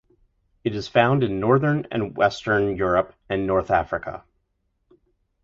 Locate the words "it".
0.63-0.73